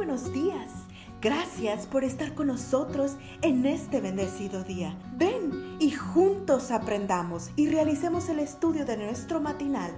buenos 0.00 0.32
días. 0.32 0.70
Gracias 1.20 1.84
por 1.84 2.04
estar 2.04 2.32
con 2.32 2.46
nosotros 2.46 3.18
en 3.42 3.66
este 3.66 4.00
bendecido 4.00 4.64
día. 4.64 4.96
Ven 5.18 5.76
y 5.78 5.90
juntos 5.90 6.70
aprendamos 6.70 7.50
y 7.54 7.68
realicemos 7.68 8.30
el 8.30 8.38
estudio 8.38 8.86
de 8.86 8.96
nuestro 8.96 9.42
matinal 9.42 9.90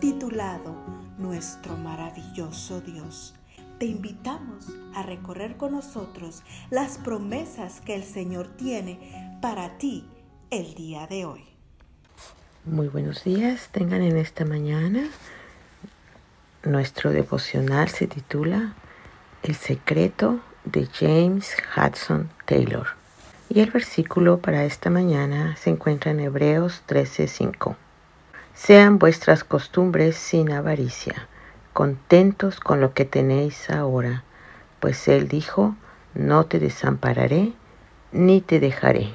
titulado 0.00 0.74
Nuestro 1.18 1.76
maravilloso 1.76 2.80
Dios. 2.80 3.34
Te 3.78 3.84
invitamos 3.84 4.68
a 4.94 5.02
recorrer 5.02 5.58
con 5.58 5.72
nosotros 5.72 6.42
las 6.70 6.96
promesas 6.96 7.82
que 7.82 7.94
el 7.94 8.04
Señor 8.04 8.48
tiene 8.56 9.38
para 9.42 9.76
ti 9.76 10.08
el 10.48 10.72
día 10.72 11.06
de 11.06 11.26
hoy. 11.26 11.44
Muy 12.64 12.88
buenos 12.88 13.24
días, 13.24 13.68
tengan 13.72 14.00
en 14.00 14.16
esta 14.16 14.46
mañana. 14.46 15.10
Nuestro 16.64 17.10
devocional 17.10 17.90
se 17.90 18.06
titula 18.06 18.74
El 19.42 19.54
secreto 19.54 20.40
de 20.66 20.86
James 20.86 21.56
Hudson 21.74 22.28
Taylor. 22.44 22.88
Y 23.48 23.60
el 23.60 23.70
versículo 23.70 24.38
para 24.38 24.64
esta 24.64 24.90
mañana 24.90 25.56
se 25.56 25.70
encuentra 25.70 26.10
en 26.10 26.20
Hebreos 26.20 26.82
13:5. 26.86 27.74
Sean 28.52 28.98
vuestras 28.98 29.42
costumbres 29.42 30.16
sin 30.16 30.52
avaricia, 30.52 31.26
contentos 31.72 32.60
con 32.60 32.82
lo 32.82 32.92
que 32.92 33.06
tenéis 33.06 33.70
ahora, 33.70 34.24
pues 34.78 35.08
Él 35.08 35.26
dijo, 35.26 35.74
no 36.12 36.44
te 36.44 36.58
desampararé 36.58 37.54
ni 38.12 38.42
te 38.42 38.60
dejaré. 38.60 39.14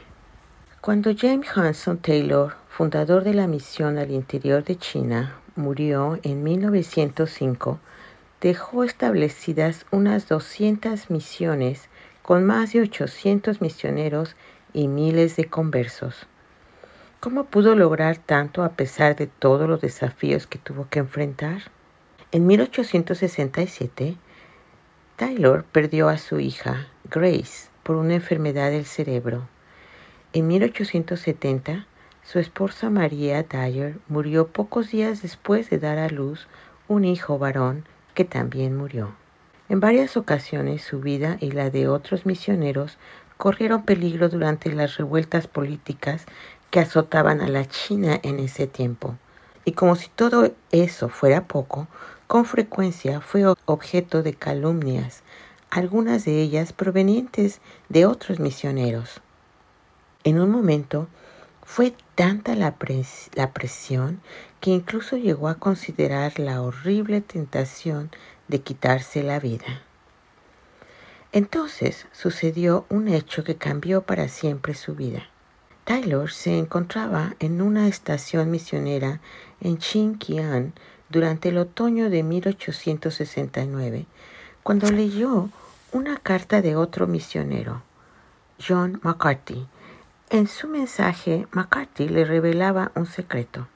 Cuando 0.82 1.12
James 1.16 1.56
Hudson 1.56 2.00
Taylor, 2.00 2.56
fundador 2.68 3.24
de 3.24 3.36
la 3.36 3.46
misión 3.46 4.00
al 4.00 4.10
interior 4.10 4.64
de 4.64 4.76
China, 4.76 5.36
murió 5.56 6.18
en 6.24 6.44
1905, 6.44 7.80
dejó 8.42 8.84
establecidas 8.84 9.86
unas 9.92 10.28
200 10.28 11.10
misiones 11.10 11.90
con 12.22 12.44
más 12.44 12.74
de 12.74 12.82
800 12.82 13.62
misioneros 13.62 14.36
y 14.74 14.88
miles 14.88 15.36
de 15.36 15.46
conversos. 15.46 16.28
¿Cómo 17.20 17.46
pudo 17.46 17.76
lograr 17.76 18.18
tanto 18.18 18.64
a 18.64 18.70
pesar 18.70 19.16
de 19.16 19.28
todos 19.28 19.70
los 19.70 19.82
desafíos 19.82 20.48
que 20.48 20.60
tuvo 20.60 20.88
que 20.90 21.00
enfrentar? 21.00 21.64
En 22.32 22.46
1867, 22.46 24.18
Taylor 25.16 25.64
perdió 25.64 26.10
a 26.10 26.18
su 26.18 26.40
hija, 26.40 26.88
Grace, 27.10 27.70
por 27.84 27.96
una 27.96 28.16
enfermedad 28.16 28.70
del 28.70 28.86
cerebro. 28.86 29.48
En 30.34 30.48
1870, 30.48 31.88
su 32.22 32.40
esposa 32.40 32.90
María 32.90 33.44
Dyer 33.44 33.98
murió 34.08 34.48
pocos 34.48 34.92
días 34.92 35.22
después 35.22 35.70
de 35.70 35.80
dar 35.80 35.98
a 35.98 36.10
luz 36.10 36.48
un 36.88 37.06
hijo 37.06 37.40
varón 37.40 37.86
que 38.16 38.26
también 38.26 38.76
murió. 38.76 39.14
En 39.70 39.80
varias 39.80 40.18
ocasiones 40.18 40.82
su 40.82 41.00
vida 41.00 41.38
y 41.40 41.52
la 41.52 41.70
de 41.70 41.88
otros 41.88 42.26
misioneros 42.26 42.98
corrieron 43.38 43.84
peligro 43.84 44.30
durante 44.30 44.72
las 44.72 44.98
revueltas 44.98 45.48
políticas 45.48 46.26
que 46.72 46.80
azotaban 46.80 47.42
a 47.42 47.48
la 47.48 47.66
China 47.68 48.20
en 48.24 48.40
ese 48.40 48.66
tiempo. 48.66 49.16
Y 49.66 49.74
como 49.74 49.96
si 49.96 50.10
todo 50.10 50.52
eso 50.72 51.10
fuera 51.10 51.46
poco, 51.46 51.88
con 52.28 52.46
frecuencia 52.46 53.22
fue 53.22 53.44
objeto 53.66 54.24
de 54.24 54.34
calumnias, 54.34 55.24
algunas 55.70 56.26
de 56.26 56.42
ellas 56.42 56.74
provenientes 56.74 57.60
de 57.90 58.06
otros 58.06 58.40
misioneros. 58.40 59.22
En 60.24 60.40
un 60.40 60.50
momento 60.50 61.08
fue 61.66 61.94
tanta 62.14 62.56
la, 62.56 62.76
presión 62.78 64.22
que 64.62 64.70
incluso 64.70 65.18
llegó 65.18 65.50
a 65.50 65.56
considerar 65.56 66.40
la 66.40 66.62
horrible 66.62 67.22
tentación 67.22 68.12
de 68.48 68.62
quitarse 68.62 69.24
la 69.24 69.40
vida. 69.40 69.82
Entonces 71.32 72.08
sucedió 72.14 72.86
un 72.90 73.10
hecho 73.10 73.44
que 73.44 73.58
cambió 73.58 74.04
para 74.04 74.30
siempre 74.30 74.74
su 74.76 74.96
vida. 74.96 75.28
Taylor 75.84 76.32
se 76.32 76.58
encontraba 76.58 77.36
en 77.40 77.62
una 77.62 77.88
estación 77.88 78.50
misionera 78.50 79.20
en 79.60 79.78
Xinjiang 79.82 80.72
durante 81.10 81.50
el 81.50 81.58
otoño 81.58 82.10
de 82.10 82.24
1869, 82.24 84.06
cuando 84.64 84.92
leyó 84.92 85.50
una 85.92 86.18
carta 86.18 86.62
de 86.62 86.76
otro 86.76 87.06
misionero, 87.06 87.84
John 88.66 89.00
McCarthy. 89.04 89.68
En 90.32 90.48
su 90.48 90.68
mensaje, 90.68 91.48
McCarthy 91.52 92.10
le 92.10 92.26
revelaba 92.26 92.92
un 92.96 93.06
secreto. 93.06 93.68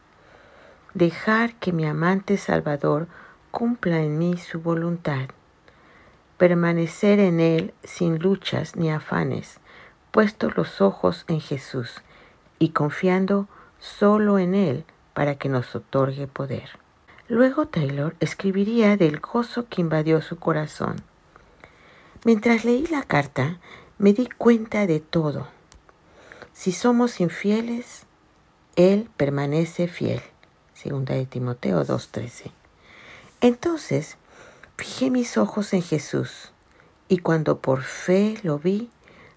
Dejar 0.95 1.53
que 1.55 1.71
mi 1.71 1.85
amante 1.85 2.37
Salvador 2.37 3.07
cumpla 3.51 3.99
en 3.99 4.17
mí 4.17 4.35
su 4.35 4.59
voluntad. 4.59 5.29
Permanecer 6.37 7.19
en 7.19 7.39
Él 7.39 7.75
sin 7.83 8.17
luchas 8.17 8.75
ni 8.75 8.91
afanes, 8.91 9.59
puestos 10.09 10.57
los 10.57 10.81
ojos 10.81 11.23
en 11.27 11.39
Jesús 11.39 12.01
y 12.57 12.69
confiando 12.69 13.47
solo 13.77 14.39
en 14.39 14.55
Él 14.55 14.85
para 15.13 15.35
que 15.35 15.49
nos 15.49 15.75
otorgue 15.75 16.25
poder. 16.25 16.79
Luego 17.27 17.67
Taylor 17.67 18.15
escribiría 18.21 18.97
del 18.97 19.19
gozo 19.19 19.67
que 19.69 19.81
invadió 19.81 20.19
su 20.23 20.39
corazón. 20.39 20.95
Mientras 22.25 22.65
leí 22.65 22.87
la 22.87 23.03
carta, 23.03 23.59
me 23.99 24.13
di 24.13 24.27
cuenta 24.27 24.87
de 24.87 24.99
todo. 24.99 25.58
Si 26.59 26.73
somos 26.73 27.21
infieles, 27.21 28.03
Él 28.75 29.09
permanece 29.15 29.87
fiel. 29.87 30.21
Segunda 30.73 31.15
de 31.15 31.25
Timoteo 31.25 31.85
2.13. 31.85 32.51
Entonces 33.39 34.17
fijé 34.75 35.09
mis 35.09 35.37
ojos 35.37 35.71
en 35.71 35.81
Jesús 35.81 36.51
y 37.07 37.19
cuando 37.19 37.59
por 37.59 37.83
fe 37.83 38.37
lo 38.43 38.59
vi, 38.59 38.89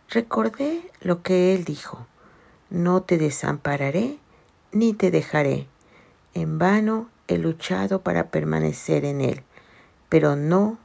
recordé 0.09 0.91
lo 1.01 1.23
que 1.23 1.55
Él 1.55 1.63
dijo. 1.63 2.09
No 2.71 3.03
te 3.03 3.19
desampararé 3.19 4.19
ni 4.73 4.93
te 4.93 5.13
dejaré. 5.13 5.69
En 6.35 6.59
vano 6.59 7.09
he 7.29 7.39
luchado 7.39 8.03
para 8.03 8.33
permanecer 8.33 9.05
en 9.05 9.21
Él, 9.21 9.45
pero 10.09 10.35
no 10.35 10.77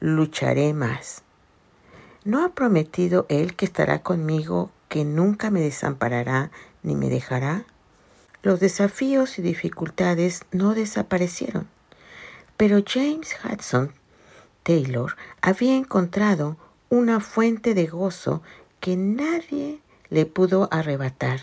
lucharé 0.00 0.72
más. 0.72 1.24
¿No 2.24 2.42
ha 2.42 2.54
prometido 2.54 3.26
Él 3.28 3.54
que 3.54 3.66
estará 3.66 3.98
conmigo, 3.98 4.70
que 4.88 5.04
nunca 5.04 5.50
me 5.50 5.60
desamparará 5.60 6.50
ni 6.82 6.94
me 6.94 7.08
dejará? 7.08 7.64
Los 8.42 8.60
desafíos 8.60 9.38
y 9.38 9.42
dificultades 9.42 10.42
no 10.52 10.74
desaparecieron, 10.74 11.68
pero 12.56 12.82
James 12.86 13.36
Hudson 13.44 13.92
Taylor 14.68 15.16
había 15.40 15.76
encontrado 15.76 16.58
una 16.90 17.20
fuente 17.20 17.72
de 17.72 17.86
gozo 17.86 18.42
que 18.80 18.96
nadie 18.96 19.80
le 20.10 20.26
pudo 20.26 20.68
arrebatar, 20.70 21.40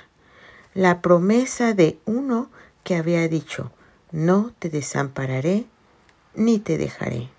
la 0.75 1.01
promesa 1.01 1.73
de 1.73 1.97
uno 2.05 2.51
que 2.83 2.95
había 2.95 3.27
dicho, 3.27 3.71
no 4.11 4.53
te 4.59 4.69
desampararé 4.69 5.65
ni 6.35 6.59
te 6.59 6.77
dejaré. 6.77 7.29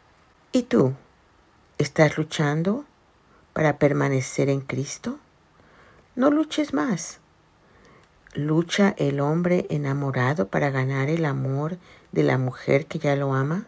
¿Y 0.51 0.65
tú? 0.65 0.95
¿Estás 1.79 2.17
luchando 2.19 2.85
para 3.53 3.79
permanecer 3.79 4.49
en 4.49 4.63
Cristo? 4.63 5.19
No 6.17 6.31
luches 6.31 6.73
más. 6.73 7.21
¿Lucha 8.33 8.95
el 8.97 9.21
hombre 9.21 9.67
enamorado 9.69 10.49
para 10.49 10.71
ganar 10.71 11.11
el 11.11 11.27
amor 11.27 11.77
de 12.11 12.23
la 12.23 12.39
mujer 12.39 12.87
que 12.87 12.99
ya 12.99 13.17
lo 13.17 13.35
ama? 13.35 13.67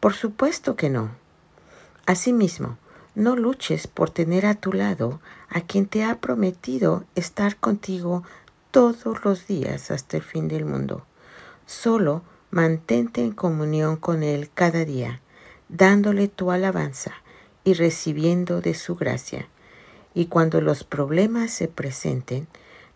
Por 0.00 0.12
supuesto 0.12 0.76
que 0.76 0.90
no. 0.90 1.12
Asimismo, 2.04 2.76
no 3.14 3.36
luches 3.36 3.86
por 3.86 4.10
tener 4.10 4.44
a 4.44 4.54
tu 4.54 4.74
lado 4.74 5.18
a 5.48 5.62
quien 5.62 5.86
te 5.86 6.04
ha 6.04 6.20
prometido 6.20 7.04
estar 7.14 7.56
contigo 7.56 8.22
todos 8.70 9.24
los 9.24 9.46
días 9.46 9.90
hasta 9.90 10.18
el 10.18 10.22
fin 10.22 10.46
del 10.46 10.66
mundo. 10.66 11.06
Solo 11.64 12.20
mantente 12.50 13.22
en 13.22 13.32
comunión 13.32 13.96
con 13.96 14.22
Él 14.22 14.50
cada 14.52 14.84
día, 14.84 15.22
dándole 15.70 16.28
tu 16.28 16.50
alabanza 16.50 17.12
y 17.64 17.72
recibiendo 17.72 18.60
de 18.60 18.74
su 18.74 18.94
gracia. 18.94 19.48
Y 20.14 20.26
cuando 20.26 20.60
los 20.60 20.84
problemas 20.84 21.50
se 21.52 21.68
presenten, 21.68 22.48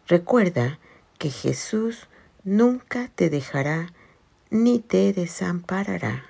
Recuerda 0.06 0.78
que 1.18 1.30
Jesús 1.30 2.08
nunca 2.44 3.10
te 3.14 3.30
dejará 3.30 3.90
ni 4.50 4.78
te 4.78 5.14
desamparará. 5.14 6.26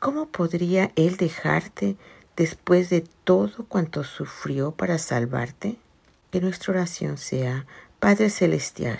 ¿Cómo 0.00 0.26
podría 0.26 0.90
Él 0.96 1.16
dejarte 1.16 1.96
después 2.36 2.90
de 2.90 3.04
todo 3.22 3.64
cuanto 3.68 4.02
sufrió 4.02 4.72
para 4.72 4.98
salvarte? 4.98 5.76
Que 6.32 6.40
nuestra 6.40 6.72
oración 6.72 7.16
sea, 7.16 7.64
Padre 8.00 8.28
Celestial, 8.28 8.98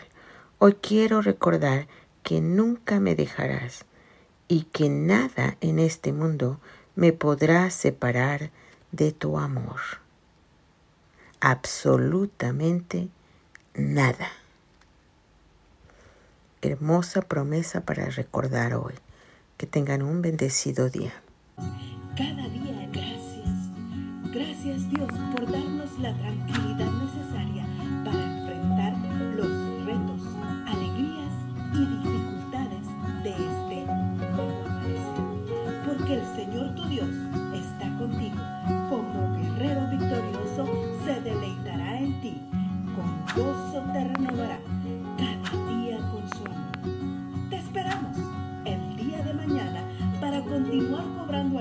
hoy 0.59 0.75
quiero 0.75 1.21
recordar 1.21 1.89
que 2.23 2.41
nunca 2.41 3.01
me 3.01 3.17
dejarás 3.17 3.87
y 4.47 4.63
que 4.65 4.89
nada 4.89 5.57
en 5.61 5.81
este 5.81 6.13
mundo 6.13 6.61
me 6.95 7.13
podrá 7.13 7.71
separar 7.71 8.53
de 8.93 9.11
tu 9.11 9.37
amor. 9.37 10.02
Absolutamente 11.45 13.09
nada. 13.75 14.29
Hermosa 16.61 17.23
promesa 17.23 17.81
para 17.81 18.05
recordar 18.11 18.75
hoy. 18.75 18.95
Que 19.57 19.67
tengan 19.67 20.03
un 20.03 20.23
bendecido 20.23 20.89
día. 20.89 21.13
Cada 22.17 22.49
día 22.49 22.89
gracias 22.93 23.73
Gracias 24.33 24.89
Dios 24.89 25.11
por 25.35 25.51
darnos 25.51 25.99
la 25.99 26.17
tranquilidad 26.17 26.93
necesaria 26.93 27.67
para 28.05 28.23
enfrentar 28.23 28.93
los 29.35 29.85
retos, 29.85 30.23
alegrías 30.69 31.35
y 31.75 31.87
dificultades 31.87 32.87
de 33.25 33.31
este 33.31 33.87
nuevo 34.31 34.65
amanecer. 34.65 35.83
Porque 35.87 36.15
el 36.15 36.37
Señor 36.37 36.75
tu 36.77 36.89
Dios 36.89 37.11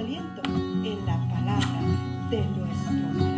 en 0.08 1.06
la 1.06 1.18
palabra 1.30 1.82
de 2.32 2.44
nuestro. 2.58 3.31